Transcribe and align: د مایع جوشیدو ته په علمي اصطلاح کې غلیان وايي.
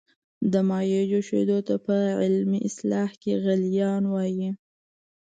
د 0.51 0.53
مایع 0.69 1.01
جوشیدو 1.11 1.57
ته 1.67 1.75
په 1.85 1.95
علمي 2.21 2.59
اصطلاح 2.67 3.09
کې 3.21 3.33
غلیان 3.43 4.03
وايي. 4.13 4.49